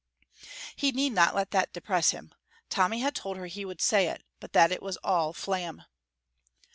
He 0.75 0.91
need 0.91 1.11
not 1.11 1.35
let 1.35 1.51
that 1.51 1.73
depress 1.73 2.09
him. 2.09 2.33
Tommy 2.71 3.01
had 3.01 3.13
told 3.13 3.37
her 3.37 3.45
he 3.45 3.65
would 3.65 3.81
say 3.81 4.07
it, 4.07 4.23
but 4.39 4.51
that 4.53 4.71
it 4.71 4.81
was 4.81 4.97
all 5.03 5.31
flam. 5.31 5.83